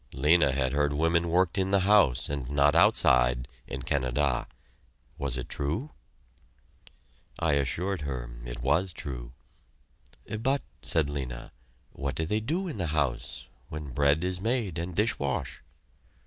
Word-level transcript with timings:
Lena 0.13 0.51
had 0.51 0.73
heard 0.73 0.93
women 0.93 1.29
worked 1.29 1.59
in 1.59 1.69
the 1.69 1.81
house, 1.81 2.27
and 2.27 2.49
not 2.49 2.73
outside, 2.73 3.47
in 3.67 3.83
Canada 3.83 4.47
was 5.19 5.37
it 5.37 5.47
true? 5.47 5.91
I 7.37 7.53
assured 7.53 8.01
her 8.01 8.31
it 8.43 8.63
was 8.63 8.93
true. 8.93 9.33
"But," 10.39 10.63
said 10.81 11.07
Lena, 11.07 11.51
"what 11.91 12.15
do 12.15 12.25
they 12.25 12.39
do 12.39 12.67
in 12.67 12.79
house 12.79 13.47
when 13.69 13.93
bread 13.93 14.23
is 14.23 14.41
made 14.41 14.79
and 14.79 14.95
dish 14.95 15.19
wash?" 15.19 15.61